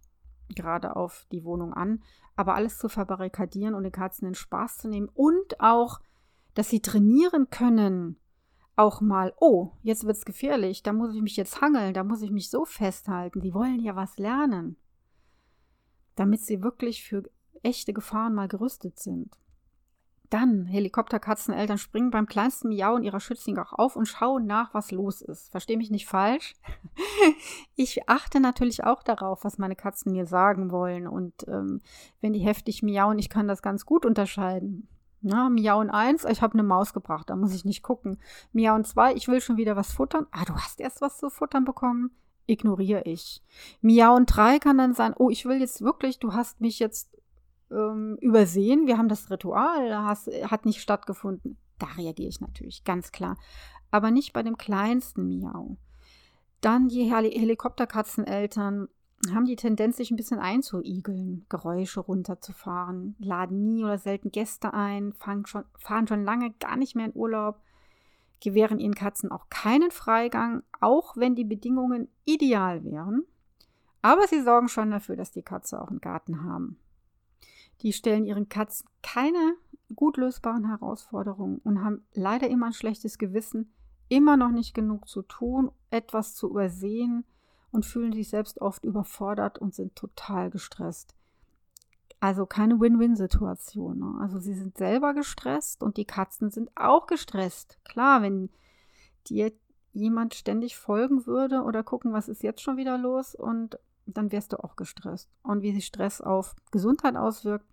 gerade 0.55 0.95
auf 0.95 1.27
die 1.33 1.45
Wohnung 1.45 1.75
an. 1.75 2.03
Aber 2.37 2.55
alles 2.55 2.79
zu 2.79 2.89
verbarrikadieren 2.89 3.75
und 3.75 3.83
den 3.83 3.93
Katzen 3.93 4.27
den 4.27 4.35
Spaß 4.35 4.79
zu 4.79 4.89
nehmen 4.89 5.09
und 5.13 5.61
auch, 5.61 6.01
dass 6.55 6.71
sie 6.71 6.81
trainieren 6.81 7.51
können, 7.51 8.21
auch 8.81 9.01
mal, 9.01 9.33
oh, 9.39 9.73
jetzt 9.83 10.05
wird 10.05 10.17
es 10.17 10.25
gefährlich, 10.25 10.83
da 10.83 10.93
muss 10.93 11.15
ich 11.15 11.23
mich 11.23 11.37
jetzt 11.37 11.61
hangeln, 11.61 11.95
da 11.95 12.03
muss 12.03 12.23
ich 12.23 12.31
mich 12.31 12.51
so 12.51 12.65
festhalten. 12.65 13.41
Die 13.41 13.55
wollen 13.55 13.81
ja 13.81 13.95
was 13.95 14.19
lernen, 14.19 14.77
damit 16.17 16.41
sie 16.41 16.63
wirklich 16.63 17.05
für 17.05 17.31
echte 17.63 17.93
Gefahren 17.93 18.35
mal 18.35 18.49
gerüstet 18.49 18.99
sind. 18.99 19.37
Dann, 20.31 20.65
Helikopterkatzeneltern 20.67 21.77
springen 21.77 22.13
beim 22.13 22.27
kleinsten 22.27 22.69
Miauen 22.69 23.03
ihrer 23.03 23.19
Schützlinge 23.19 23.63
auch 23.63 23.73
auf 23.73 23.97
und 23.97 24.07
schauen 24.07 24.47
nach, 24.47 24.73
was 24.75 24.93
los 24.93 25.23
ist. 25.23 25.51
Verstehe 25.51 25.77
mich 25.77 25.91
nicht 25.91 26.07
falsch. 26.07 26.55
ich 27.75 28.09
achte 28.09 28.39
natürlich 28.39 28.85
auch 28.85 29.03
darauf, 29.03 29.43
was 29.43 29.59
meine 29.59 29.75
Katzen 29.75 30.13
mir 30.13 30.27
sagen 30.27 30.71
wollen. 30.71 31.09
Und 31.09 31.49
ähm, 31.49 31.81
wenn 32.21 32.33
die 32.33 32.47
heftig 32.47 32.85
miauen, 32.85 33.19
ich 33.19 33.29
kann 33.29 33.49
das 33.49 33.61
ganz 33.61 33.85
gut 33.85 34.07
unterscheiden. 34.07 34.89
Na, 35.23 35.51
Miauen 35.51 35.91
1, 35.91 36.25
ich 36.25 36.41
habe 36.41 36.55
eine 36.55 36.63
Maus 36.63 36.95
gebracht, 36.95 37.29
da 37.29 37.37
muss 37.37 37.55
ich 37.55 37.65
nicht 37.65 37.83
gucken. 37.83 38.19
Miauen 38.53 38.85
2, 38.85 39.15
ich 39.15 39.29
will 39.29 39.41
schon 39.41 39.59
wieder 39.59 39.77
was 39.77 39.93
futtern. 39.93 40.27
Ah, 40.31 40.45
du 40.47 40.55
hast 40.55 40.81
erst 40.81 41.03
was 41.03 41.19
zu 41.19 41.29
futtern 41.29 41.65
bekommen? 41.65 42.11
Ignoriere 42.47 43.03
ich. 43.05 43.43
Miauen 43.83 44.25
3 44.25 44.59
kann 44.59 44.79
dann 44.79 44.95
sein, 44.95 45.15
oh, 45.17 45.29
ich 45.29 45.45
will 45.45 45.61
jetzt 45.61 45.83
wirklich, 45.83 46.19
du 46.19 46.33
hast 46.33 46.61
mich 46.61 46.79
jetzt 46.79 47.11
ähm, 47.71 48.17
übersehen. 48.21 48.87
Wir 48.87 48.97
haben 48.97 49.09
das 49.09 49.31
Ritual, 49.31 49.95
has, 49.95 50.29
hat 50.45 50.65
nicht 50.65 50.81
stattgefunden. 50.81 51.59
Da 51.79 51.87
reagiere 51.97 52.29
ich 52.29 52.41
natürlich, 52.41 52.85
ganz 52.85 53.13
klar. 53.13 53.37
Aber 53.91 54.11
nicht 54.11 54.33
bei 54.33 54.43
dem 54.43 54.57
kleinsten 54.57 55.29
Miau. 55.29 55.77
Dann 56.61 56.89
die 56.89 57.05
Hel 57.05 57.31
Helikopterkatzeneltern 57.31 58.89
haben 59.29 59.45
die 59.45 59.57
Tendenz, 59.57 59.99
sich 59.99 60.11
ein 60.11 60.17
bisschen 60.17 60.39
einzuigeln, 60.39 61.45
Geräusche 61.49 62.01
runterzufahren, 62.01 63.17
laden 63.19 63.63
nie 63.63 63.85
oder 63.85 63.99
selten 63.99 64.33
Gäste 64.33 64.73
ein, 64.73 65.15
schon, 65.45 65.65
fahren 65.79 66.07
schon 66.07 66.25
lange 66.25 66.53
gar 66.53 66.77
nicht 66.77 66.97
mehr 66.97 67.07
in 67.07 67.15
Urlaub, 67.15 67.61
gewähren 68.41 68.79
ihren 68.79 68.95
Katzen 68.95 69.31
auch 69.31 69.51
keinen 69.51 69.91
Freigang, 69.91 70.63
auch 70.81 71.17
wenn 71.17 71.35
die 71.35 71.45
Bedingungen 71.45 72.09
ideal 72.25 72.83
wären. 72.85 73.25
Aber 74.01 74.27
sie 74.27 74.43
sorgen 74.43 74.69
schon 74.69 74.91
dafür, 74.91 75.17
dass 75.17 75.31
die 75.31 75.43
Katze 75.43 75.81
auch 75.81 75.89
einen 75.89 76.01
Garten 76.01 76.43
haben. 76.43 76.79
Die 77.83 77.93
stellen 77.93 78.25
ihren 78.25 78.49
Katzen 78.49 78.89
keine 79.03 79.55
gut 79.95 80.17
lösbaren 80.17 80.69
Herausforderungen 80.69 81.59
und 81.59 81.85
haben 81.85 82.05
leider 82.15 82.49
immer 82.49 82.67
ein 82.67 82.73
schlechtes 82.73 83.19
Gewissen, 83.19 83.75
immer 84.09 84.39
noch 84.39 84.51
nicht 84.51 84.73
genug 84.73 85.09
zu 85.09 85.21
tun, 85.23 85.71
etwas 85.91 86.35
zu 86.35 86.49
übersehen 86.49 87.25
und 87.73 87.87
fühlen 87.87 88.13
sich 88.13 88.29
selbst 88.29 88.61
oft 88.61 88.85
überfordert 88.85 89.59
und 89.59 89.75
sind 89.75 89.95
total 89.97 90.51
gestresst. 90.51 91.15
Also 92.19 92.45
keine 92.45 92.81
Win-Win-Situation. 92.81 93.99
Ne? 93.99 94.19
Also 94.21 94.39
sie 94.39 94.55
sind 94.55 94.77
selber 94.77 95.15
gestresst 95.15 95.83
und 95.83 95.97
die 95.97 96.05
Katzen 96.05 96.51
sind 96.51 96.71
auch 96.77 97.07
gestresst. 97.07 97.79
Klar, 97.85 98.23
wenn 98.23 98.51
dir 99.27 99.53
jemand 99.93 100.35
ständig 100.35 100.77
folgen 100.77 101.27
würde 101.27 101.63
oder 101.63 101.83
gucken, 101.83 102.13
was 102.13 102.29
ist 102.29 102.43
jetzt 102.43 102.61
schon 102.61 102.77
wieder 102.77 102.99
los 102.99 103.35
und 103.35 103.79
dann 104.07 104.33
wärst 104.33 104.53
du 104.53 104.63
auch 104.63 104.77
gestresst. 104.77 105.31
Und 105.43 105.63
wie 105.63 105.73
sich 105.73 105.87
Stress 105.87 106.21
auf 106.21 106.55
Gesundheit 106.71 107.17
auswirkt, 107.17 107.67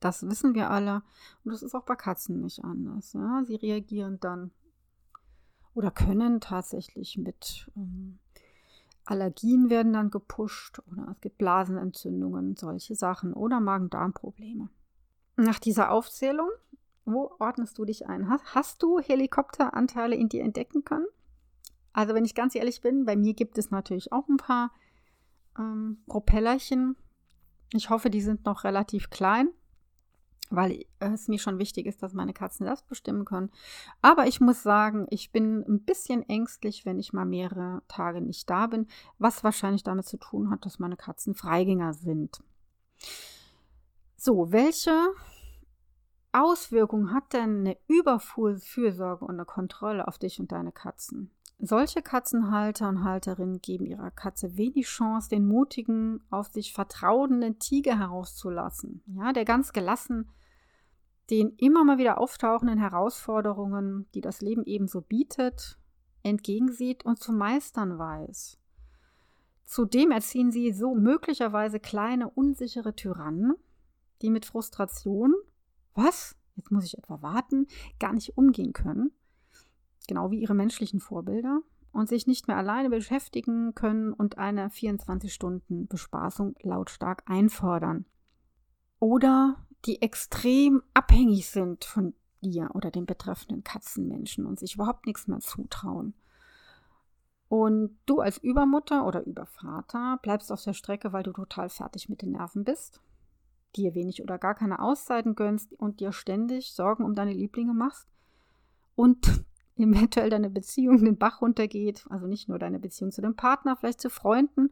das 0.00 0.28
wissen 0.28 0.54
wir 0.54 0.70
alle. 0.70 1.02
Und 1.44 1.52
das 1.52 1.62
ist 1.62 1.74
auch 1.74 1.84
bei 1.84 1.96
Katzen 1.96 2.40
nicht 2.40 2.64
anders. 2.64 3.12
Ja? 3.12 3.42
Sie 3.44 3.56
reagieren 3.56 4.18
dann 4.20 4.50
oder 5.74 5.90
können 5.90 6.40
tatsächlich 6.40 7.18
mit 7.18 7.70
ähm, 7.76 8.18
Allergien 9.10 9.70
werden 9.70 9.92
dann 9.92 10.10
gepusht 10.10 10.80
oder 10.90 11.08
es 11.12 11.20
gibt 11.20 11.38
Blasenentzündungen, 11.38 12.56
solche 12.56 12.94
Sachen 12.94 13.32
oder 13.32 13.58
Magen-Darm-Probleme. 13.60 14.68
Nach 15.36 15.58
dieser 15.58 15.90
Aufzählung, 15.90 16.50
wo 17.04 17.32
ordnest 17.38 17.78
du 17.78 17.84
dich 17.84 18.06
ein? 18.06 18.28
Hast, 18.28 18.54
hast 18.54 18.82
du 18.82 18.98
Helikopteranteile 18.98 20.14
in 20.14 20.28
dir 20.28 20.42
entdecken 20.42 20.84
können? 20.84 21.06
Also 21.92 22.14
wenn 22.14 22.24
ich 22.24 22.34
ganz 22.34 22.54
ehrlich 22.54 22.82
bin, 22.82 23.06
bei 23.06 23.16
mir 23.16 23.34
gibt 23.34 23.56
es 23.56 23.70
natürlich 23.70 24.12
auch 24.12 24.28
ein 24.28 24.36
paar 24.36 24.72
ähm, 25.58 26.02
Propellerchen. 26.06 26.96
Ich 27.72 27.88
hoffe, 27.88 28.10
die 28.10 28.20
sind 28.20 28.44
noch 28.44 28.64
relativ 28.64 29.10
klein 29.10 29.48
weil 30.50 30.84
es 30.98 31.28
mir 31.28 31.38
schon 31.38 31.58
wichtig 31.58 31.86
ist, 31.86 32.02
dass 32.02 32.14
meine 32.14 32.32
Katzen 32.32 32.66
das 32.66 32.82
bestimmen 32.82 33.24
können. 33.24 33.50
Aber 34.02 34.26
ich 34.26 34.40
muss 34.40 34.62
sagen, 34.62 35.06
ich 35.10 35.32
bin 35.32 35.64
ein 35.68 35.84
bisschen 35.84 36.28
ängstlich, 36.28 36.84
wenn 36.86 36.98
ich 36.98 37.12
mal 37.12 37.24
mehrere 37.24 37.82
Tage 37.88 38.20
nicht 38.20 38.48
da 38.48 38.66
bin, 38.66 38.86
was 39.18 39.44
wahrscheinlich 39.44 39.82
damit 39.82 40.06
zu 40.06 40.16
tun 40.16 40.50
hat, 40.50 40.64
dass 40.64 40.78
meine 40.78 40.96
Katzen 40.96 41.34
Freigänger 41.34 41.92
sind. 41.94 42.42
So, 44.16 44.50
welche 44.50 45.10
Auswirkungen 46.32 47.12
hat 47.12 47.32
denn 47.32 47.60
eine 47.60 47.76
Überfürsorge 47.86 49.24
und 49.24 49.34
eine 49.34 49.44
Kontrolle 49.44 50.08
auf 50.08 50.18
dich 50.18 50.40
und 50.40 50.52
deine 50.52 50.72
Katzen? 50.72 51.30
Solche 51.60 52.02
Katzenhalter 52.02 52.88
und 52.88 53.02
Halterinnen 53.02 53.60
geben 53.60 53.84
ihrer 53.84 54.12
Katze 54.12 54.56
wenig 54.56 54.86
Chance, 54.86 55.28
den 55.28 55.46
mutigen, 55.46 56.20
auf 56.30 56.48
sich 56.48 56.72
vertrauenden 56.72 57.58
Tiger 57.58 57.98
herauszulassen, 57.98 59.02
ja, 59.06 59.32
der 59.32 59.44
ganz 59.44 59.72
gelassen 59.72 60.28
den 61.30 61.50
immer 61.56 61.84
mal 61.84 61.98
wieder 61.98 62.18
auftauchenden 62.18 62.78
Herausforderungen, 62.78 64.06
die 64.14 64.20
das 64.20 64.40
Leben 64.40 64.64
ebenso 64.64 65.02
bietet, 65.02 65.78
entgegensieht 66.22 67.04
und 67.04 67.18
zu 67.18 67.32
meistern 67.32 67.98
weiß. 67.98 68.58
Zudem 69.64 70.10
erziehen 70.10 70.50
sie 70.50 70.72
so 70.72 70.94
möglicherweise 70.94 71.78
kleine, 71.78 72.30
unsichere 72.30 72.96
Tyrannen, 72.96 73.54
die 74.22 74.30
mit 74.30 74.46
Frustration, 74.46 75.34
was, 75.94 76.36
jetzt 76.56 76.70
muss 76.70 76.84
ich 76.84 76.96
etwa 76.96 77.20
warten, 77.20 77.66
gar 78.00 78.14
nicht 78.14 78.38
umgehen 78.38 78.72
können, 78.72 79.12
genau 80.06 80.30
wie 80.30 80.40
ihre 80.40 80.54
menschlichen 80.54 81.00
Vorbilder, 81.00 81.60
und 81.92 82.08
sich 82.08 82.26
nicht 82.26 82.48
mehr 82.48 82.56
alleine 82.56 82.90
beschäftigen 82.90 83.74
können 83.74 84.12
und 84.12 84.38
eine 84.38 84.68
24-Stunden-Bespaßung 84.68 86.54
lautstark 86.62 87.22
einfordern. 87.26 88.06
Oder 89.00 89.56
die 89.84 90.02
extrem 90.02 90.82
abhängig 90.94 91.48
sind 91.48 91.84
von 91.84 92.14
dir 92.40 92.70
oder 92.74 92.90
den 92.90 93.06
betreffenden 93.06 93.64
Katzenmenschen 93.64 94.46
und 94.46 94.58
sich 94.58 94.74
überhaupt 94.74 95.06
nichts 95.06 95.26
mehr 95.26 95.40
zutrauen. 95.40 96.14
Und 97.48 97.96
du 98.04 98.20
als 98.20 98.38
Übermutter 98.38 99.06
oder 99.06 99.24
Übervater 99.24 100.18
bleibst 100.22 100.52
auf 100.52 100.62
der 100.62 100.74
Strecke, 100.74 101.12
weil 101.12 101.22
du 101.22 101.32
total 101.32 101.70
fertig 101.70 102.08
mit 102.08 102.20
den 102.20 102.32
Nerven 102.32 102.64
bist, 102.64 103.00
dir 103.74 103.94
wenig 103.94 104.22
oder 104.22 104.38
gar 104.38 104.54
keine 104.54 104.80
Auszeiten 104.80 105.34
gönnst 105.34 105.72
und 105.74 106.00
dir 106.00 106.12
ständig 106.12 106.72
Sorgen 106.72 107.04
um 107.04 107.14
deine 107.14 107.32
Lieblinge 107.32 107.72
machst 107.72 108.06
und 108.94 109.44
eventuell 109.76 110.28
deine 110.28 110.50
Beziehung 110.50 111.04
den 111.04 111.16
Bach 111.16 111.40
runtergeht, 111.40 112.04
also 112.10 112.26
nicht 112.26 112.48
nur 112.48 112.58
deine 112.58 112.80
Beziehung 112.80 113.12
zu 113.12 113.22
dem 113.22 113.36
Partner, 113.36 113.76
vielleicht 113.76 114.00
zu 114.00 114.10
Freunden, 114.10 114.70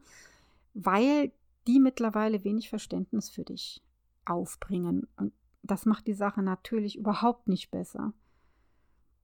weil 0.73 1.31
die 1.65 1.79
mittlerweile 1.79 2.43
wenig 2.43 2.69
Verständnis 2.69 3.29
für 3.29 3.43
dich 3.43 3.81
aufbringen. 4.29 5.07
Und 5.17 5.33
das 5.63 5.85
macht 5.85 6.07
die 6.07 6.13
Sache 6.13 6.41
natürlich 6.41 6.97
überhaupt 6.97 7.47
nicht 7.47 7.71
besser. 7.71 8.13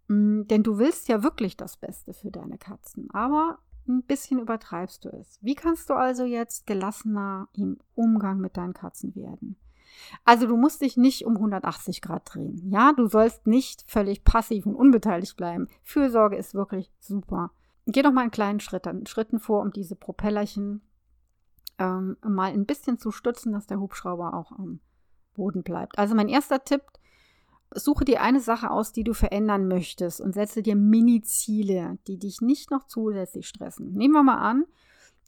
Mm, 0.08 0.44
denn 0.44 0.64
du 0.64 0.78
willst 0.78 1.08
ja 1.08 1.24
wirklich 1.24 1.58
das 1.58 1.78
Beste 1.78 2.14
für 2.14 2.32
deine 2.32 2.58
Katzen, 2.58 3.10
aber 3.12 3.60
ein 3.88 4.04
bisschen 4.04 4.40
übertreibst 4.40 5.06
du 5.06 5.10
es. 5.10 5.40
Wie 5.42 5.56
kannst 5.56 5.90
du 5.90 5.94
also 5.94 6.24
jetzt 6.24 6.66
gelassener 6.66 7.50
im 7.54 7.78
Umgang 7.96 8.40
mit 8.40 8.58
deinen 8.58 8.74
Katzen 8.74 9.16
werden? 9.16 9.58
Also 10.24 10.48
du 10.48 10.58
musst 10.58 10.82
dich 10.82 10.98
nicht 10.98 11.26
um 11.26 11.36
180 11.36 12.02
Grad 12.02 12.34
drehen. 12.34 12.70
Ja, 12.70 12.94
du 12.94 13.08
sollst 13.08 13.46
nicht 13.46 13.84
völlig 13.88 14.24
passiv 14.24 14.66
und 14.66 14.76
unbeteiligt 14.76 15.38
bleiben. 15.38 15.68
Fürsorge 15.84 16.38
ist 16.38 16.54
wirklich 16.54 16.92
super. 17.00 17.52
Geh 17.86 18.02
doch 18.02 18.12
mal 18.12 18.24
in 18.24 18.32
kleinen 18.32 18.60
Schritten, 18.60 19.06
Schritten 19.06 19.40
vor, 19.40 19.62
um 19.62 19.72
diese 19.72 19.96
Propellerchen 19.96 20.82
ähm, 21.78 22.18
mal 22.24 22.52
ein 22.52 22.66
bisschen 22.66 22.98
zu 22.98 23.12
stützen, 23.12 23.52
dass 23.52 23.68
der 23.68 23.80
Hubschrauber 23.80 24.34
auch 24.34 24.58
ähm, 24.58 24.80
Boden 25.34 25.64
bleibt. 25.64 25.98
Also 25.98 26.16
mein 26.16 26.30
erster 26.30 26.64
Tipp, 26.64 26.82
suche 27.76 28.06
dir 28.06 28.22
eine 28.22 28.40
Sache 28.40 28.72
aus, 28.72 28.92
die 28.92 29.04
du 29.04 29.14
verändern 29.14 29.68
möchtest 29.68 30.22
und 30.22 30.34
setze 30.34 30.62
dir 30.62 30.76
Mini-Ziele, 30.76 31.98
die 32.08 32.18
dich 32.18 32.42
nicht 32.42 32.72
noch 32.72 32.86
zusätzlich 32.86 33.48
stressen. 33.48 33.94
Nehmen 33.94 34.14
wir 34.14 34.24
mal 34.24 34.38
an, 34.38 34.66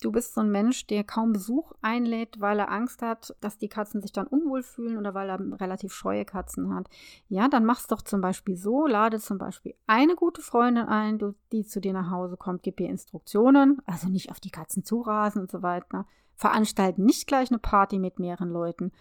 du 0.01 0.11
bist 0.11 0.33
so 0.33 0.41
ein 0.41 0.51
Mensch, 0.51 0.87
der 0.87 1.03
kaum 1.03 1.33
Besuch 1.33 1.71
einlädt, 1.81 2.39
weil 2.39 2.59
er 2.59 2.71
Angst 2.71 3.01
hat, 3.01 3.35
dass 3.41 3.57
die 3.57 3.69
Katzen 3.69 4.01
sich 4.01 4.11
dann 4.11 4.27
unwohl 4.27 4.63
fühlen 4.63 4.97
oder 4.97 5.13
weil 5.13 5.29
er 5.29 5.39
relativ 5.59 5.93
scheue 5.93 6.25
Katzen 6.25 6.73
hat. 6.73 6.87
Ja, 7.29 7.47
dann 7.47 7.65
mach's 7.65 7.87
doch 7.87 8.01
zum 8.01 8.21
Beispiel 8.21 8.55
so, 8.55 8.87
lade 8.87 9.19
zum 9.19 9.37
Beispiel 9.37 9.75
eine 9.87 10.15
gute 10.15 10.41
Freundin 10.41 10.85
ein, 10.85 11.35
die 11.51 11.65
zu 11.65 11.79
dir 11.81 11.93
nach 11.93 12.11
Hause 12.11 12.37
kommt, 12.37 12.63
gib 12.63 12.79
ihr 12.79 12.89
Instruktionen, 12.89 13.81
also 13.85 14.09
nicht 14.09 14.31
auf 14.31 14.39
die 14.39 14.51
Katzen 14.51 14.83
zurasen 14.83 15.41
und 15.41 15.51
so 15.51 15.61
weiter. 15.61 16.05
Veranstalten 16.35 17.05
nicht 17.05 17.27
gleich 17.27 17.49
eine 17.49 17.59
Party 17.59 17.97
mit 17.97 18.19
mehreren 18.19 18.49
Leuten. 18.49 18.91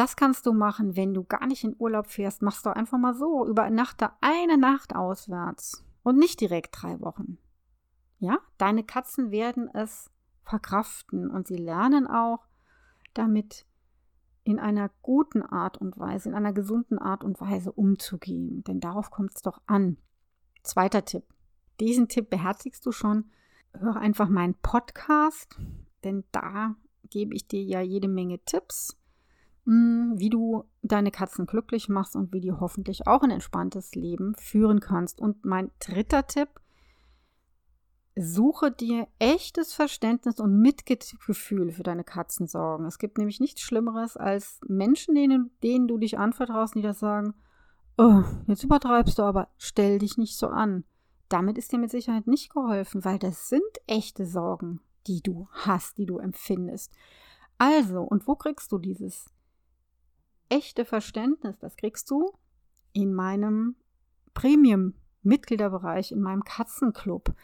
Das 0.00 0.16
kannst 0.16 0.46
du 0.46 0.54
machen, 0.54 0.96
wenn 0.96 1.12
du 1.12 1.24
gar 1.24 1.46
nicht 1.46 1.62
in 1.62 1.76
Urlaub 1.78 2.06
fährst. 2.06 2.40
Machst 2.40 2.64
du 2.64 2.74
einfach 2.74 2.96
mal 2.96 3.12
so, 3.12 3.46
übernachte 3.46 4.08
eine 4.22 4.56
Nacht 4.56 4.96
auswärts 4.96 5.84
und 6.02 6.16
nicht 6.16 6.40
direkt 6.40 6.70
drei 6.80 6.98
Wochen. 7.02 7.36
Ja, 8.18 8.38
deine 8.56 8.82
Katzen 8.82 9.30
werden 9.30 9.68
es 9.74 10.10
verkraften 10.42 11.30
und 11.30 11.46
sie 11.46 11.58
lernen 11.58 12.06
auch 12.06 12.46
damit 13.12 13.66
in 14.42 14.58
einer 14.58 14.90
guten 15.02 15.42
Art 15.42 15.76
und 15.76 15.98
Weise, 15.98 16.30
in 16.30 16.34
einer 16.34 16.54
gesunden 16.54 16.98
Art 16.98 17.22
und 17.22 17.38
Weise 17.38 17.70
umzugehen. 17.70 18.64
Denn 18.64 18.80
darauf 18.80 19.10
kommt 19.10 19.32
es 19.36 19.42
doch 19.42 19.60
an. 19.66 19.98
Zweiter 20.62 21.04
Tipp. 21.04 21.24
Diesen 21.78 22.08
Tipp 22.08 22.30
beherzigst 22.30 22.86
du 22.86 22.92
schon. 22.92 23.30
Hör 23.74 23.96
einfach 23.96 24.30
meinen 24.30 24.54
Podcast, 24.54 25.60
denn 26.04 26.24
da 26.32 26.74
gebe 27.10 27.34
ich 27.34 27.46
dir 27.48 27.62
ja 27.62 27.82
jede 27.82 28.08
Menge 28.08 28.38
Tipps, 28.46 28.96
wie 29.70 30.30
du 30.30 30.64
deine 30.82 31.10
Katzen 31.10 31.46
glücklich 31.46 31.88
machst 31.88 32.16
und 32.16 32.32
wie 32.32 32.40
du 32.40 32.60
hoffentlich 32.60 33.06
auch 33.06 33.22
ein 33.22 33.30
entspanntes 33.30 33.94
Leben 33.94 34.34
führen 34.36 34.80
kannst. 34.80 35.20
Und 35.20 35.44
mein 35.44 35.70
dritter 35.78 36.26
Tipp, 36.26 36.48
Suche 38.16 38.72
dir 38.72 39.06
echtes 39.18 39.72
Verständnis 39.72 40.40
und 40.40 40.60
Mitgefühl 40.60 41.72
für 41.72 41.82
deine 41.82 42.04
Katzen 42.04 42.46
sorgen. 42.46 42.84
Es 42.84 42.98
gibt 42.98 43.18
nämlich 43.18 43.40
nichts 43.40 43.62
Schlimmeres 43.62 44.16
als 44.16 44.60
Menschen, 44.66 45.14
denen, 45.14 45.50
denen 45.62 45.86
du 45.86 45.96
dich 45.96 46.18
anvertraust, 46.18 46.74
die 46.74 46.82
das 46.82 46.98
sagen, 46.98 47.34
oh, 47.96 48.22
jetzt 48.46 48.64
übertreibst 48.64 49.18
du 49.18 49.22
aber, 49.22 49.48
stell 49.56 50.00
dich 50.00 50.18
nicht 50.18 50.36
so 50.36 50.48
an. 50.48 50.84
Damit 51.28 51.56
ist 51.56 51.72
dir 51.72 51.78
mit 51.78 51.90
Sicherheit 51.90 52.26
nicht 52.26 52.52
geholfen, 52.52 53.04
weil 53.04 53.18
das 53.18 53.48
sind 53.48 53.62
echte 53.86 54.26
Sorgen, 54.26 54.80
die 55.06 55.22
du 55.22 55.48
hast, 55.52 55.96
die 55.96 56.06
du 56.06 56.18
empfindest. 56.18 56.92
Also, 57.58 58.02
und 58.02 58.26
wo 58.26 58.34
kriegst 58.34 58.72
du 58.72 58.78
dieses 58.78 59.30
echte 60.50 60.84
Verständnis? 60.84 61.58
Das 61.58 61.76
kriegst 61.76 62.10
du 62.10 62.32
in 62.92 63.14
meinem 63.14 63.76
Premium-Mitgliederbereich, 64.34 66.12
in 66.12 66.20
meinem 66.20 66.44
Katzenclub. 66.44 67.34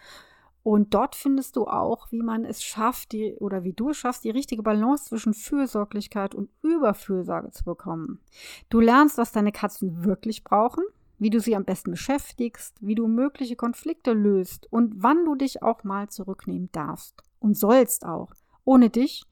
Und 0.63 0.95
dort 0.95 1.15
findest 1.15 1.55
du 1.55 1.67
auch, 1.67 2.11
wie 2.11 2.23
man 2.23 2.45
es 2.45 2.63
schafft, 2.63 3.13
die, 3.13 3.37
oder 3.37 3.63
wie 3.63 3.73
du 3.73 3.91
es 3.91 3.99
schaffst, 3.99 4.25
die 4.25 4.31
richtige 4.31 4.65
Balance 4.65 5.05
zwischen 5.05 5.33
Fürsorglichkeit 5.33 6.35
und 6.35 6.51
Überfürsorge 6.63 7.53
zu 7.53 7.65
bekommen. 7.65 8.21
Du 8.69 8.81
lernst, 8.81 9.17
was 9.17 9.31
deine 9.31 9.53
Katzen 9.53 10.05
wirklich 10.05 10.43
brauchen, 10.43 10.83
wie 11.19 11.31
du 11.31 11.39
sie 11.39 11.55
am 11.55 11.65
besten 11.65 11.93
beschäftigst, 11.93 12.77
wie 12.81 12.97
du 12.97 13.07
mögliche 13.07 13.55
Konflikte 13.55 14.13
löst 14.13 14.67
und 14.73 14.95
wann 14.97 15.25
du 15.25 15.37
dich 15.37 15.63
auch 15.63 15.85
mal 15.85 16.09
zurücknehmen 16.09 16.69
darfst 16.73 17.23
und 17.39 17.57
sollst 17.57 18.05
auch, 18.05 18.33
ohne 18.65 18.91
dich 18.91 19.25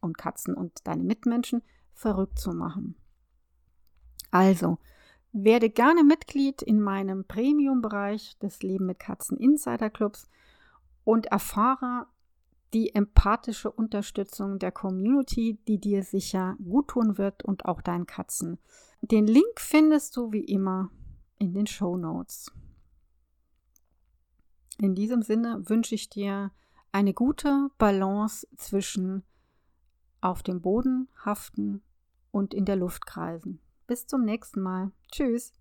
und 0.00 0.18
Katzen 0.18 0.54
und 0.54 0.72
deine 0.84 1.04
Mitmenschen 1.04 1.62
verrückt 2.02 2.38
zu 2.38 2.52
machen. 2.52 2.96
Also, 4.30 4.78
werde 5.32 5.70
gerne 5.70 6.04
Mitglied 6.04 6.60
in 6.60 6.80
meinem 6.80 7.24
Premium-Bereich 7.24 8.38
des 8.38 8.62
Leben 8.62 8.86
mit 8.86 8.98
Katzen 8.98 9.38
Insider 9.38 9.88
Clubs 9.88 10.28
und 11.04 11.26
erfahre 11.26 12.06
die 12.74 12.94
empathische 12.94 13.70
Unterstützung 13.70 14.58
der 14.58 14.72
Community, 14.72 15.58
die 15.68 15.78
dir 15.78 16.02
sicher 16.02 16.56
gut 16.62 16.88
tun 16.88 17.18
wird 17.18 17.44
und 17.44 17.66
auch 17.66 17.82
deinen 17.82 18.06
Katzen. 18.06 18.58
Den 19.00 19.26
Link 19.26 19.58
findest 19.60 20.16
du 20.16 20.32
wie 20.32 20.44
immer 20.44 20.90
in 21.38 21.54
den 21.54 21.66
Show 21.66 21.96
Notes. 21.96 22.50
In 24.78 24.94
diesem 24.94 25.22
Sinne 25.22 25.68
wünsche 25.68 25.94
ich 25.94 26.08
dir 26.08 26.50
eine 26.92 27.14
gute 27.14 27.68
Balance 27.78 28.46
zwischen 28.56 29.22
auf 30.20 30.42
dem 30.42 30.60
Boden 30.60 31.08
haften 31.24 31.82
und 32.32 32.52
in 32.52 32.64
der 32.64 32.76
Luft 32.76 33.06
kreisen. 33.06 33.60
Bis 33.86 34.08
zum 34.08 34.24
nächsten 34.24 34.60
Mal. 34.60 34.90
Tschüss. 35.12 35.52